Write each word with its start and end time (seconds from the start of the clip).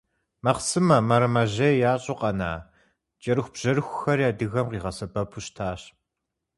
Махъсымэ, 0.43 0.97
мэрэмэжьей 1.07 1.75
ящӀу 1.91 2.17
къэна 2.19 2.51
кӀэрыхубжьэрыхухэри 3.21 4.25
адыгэм 4.29 4.67
къигъэсэбэпу 4.71 5.41
щытащ. 5.45 5.81